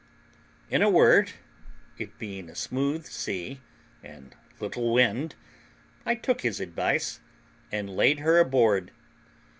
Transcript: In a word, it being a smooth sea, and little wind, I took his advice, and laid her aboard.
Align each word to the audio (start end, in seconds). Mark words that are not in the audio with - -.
In 0.71 0.81
a 0.81 0.89
word, 0.89 1.33
it 1.99 2.17
being 2.17 2.49
a 2.49 2.55
smooth 2.55 3.05
sea, 3.05 3.61
and 4.03 4.33
little 4.59 4.91
wind, 4.91 5.35
I 6.07 6.15
took 6.15 6.41
his 6.41 6.59
advice, 6.59 7.19
and 7.71 7.87
laid 7.87 8.17
her 8.21 8.39
aboard. 8.39 8.89